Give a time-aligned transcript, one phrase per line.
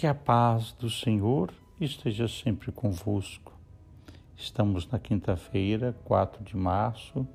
[0.00, 3.52] Que a paz do Senhor esteja sempre convosco.
[4.34, 7.28] Estamos na quinta-feira, 4 de março,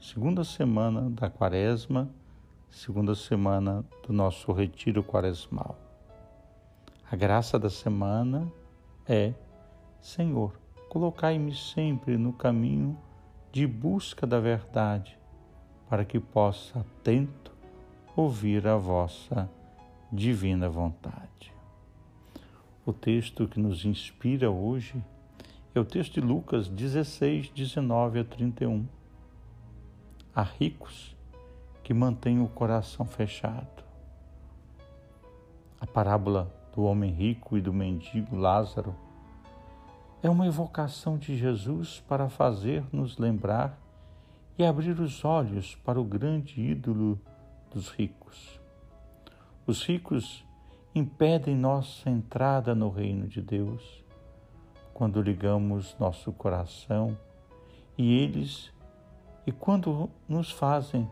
[0.00, 2.08] segunda semana da Quaresma,
[2.70, 5.76] segunda semana do nosso retiro quaresmal.
[7.10, 8.46] A graça da semana
[9.04, 9.34] é:
[10.00, 10.52] Senhor,
[10.88, 12.96] colocai-me sempre no caminho
[13.50, 15.18] de busca da verdade,
[15.90, 17.52] para que possa atento
[18.14, 19.50] ouvir a vossa
[20.12, 21.55] divina vontade.
[22.86, 25.02] O texto que nos inspira hoje
[25.74, 28.86] é o texto de Lucas 16, 19 a 31.
[30.32, 31.16] Há ricos
[31.82, 33.82] que mantêm o coração fechado.
[35.80, 38.94] A parábola do homem rico e do mendigo Lázaro
[40.22, 43.76] é uma evocação de Jesus para fazer-nos lembrar
[44.56, 47.20] e abrir os olhos para o grande ídolo
[47.68, 48.60] dos ricos.
[49.66, 50.45] Os ricos
[50.98, 54.02] impedem nossa entrada no reino de Deus
[54.94, 57.16] quando ligamos nosso coração
[57.98, 58.72] e eles
[59.46, 61.06] e quando nos fazem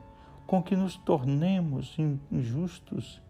[0.46, 1.96] com que nos tornemos
[2.32, 3.20] injustos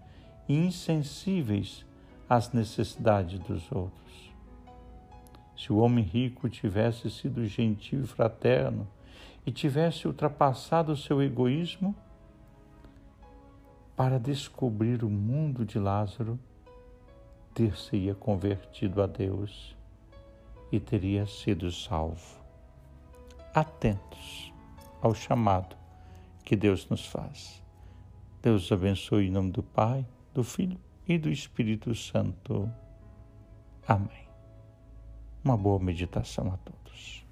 [0.49, 1.85] e insensíveis
[2.31, 4.33] às necessidades dos outros.
[5.57, 8.87] Se o homem rico tivesse sido gentil e fraterno
[9.45, 11.97] e tivesse ultrapassado o seu egoísmo,
[13.97, 16.39] para descobrir o mundo de Lázaro,
[17.55, 19.77] ter-se-ia convertido a Deus
[20.73, 22.43] e teria sido salvo.
[23.55, 24.53] Atentos
[25.01, 25.77] ao chamado
[26.45, 27.63] que Deus nos faz.
[28.43, 32.71] Deus abençoe em nome do Pai, do Filho e do Espírito Santo.
[33.87, 34.29] Amém.
[35.45, 37.24] Uma boa meditação a todos.